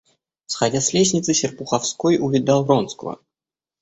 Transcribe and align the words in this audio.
Сходя 0.47 0.81
с 0.81 0.93
лестницы, 0.93 1.31
Серпуховской 1.35 2.17
увидал 2.19 2.63
Вронского. 2.65 3.19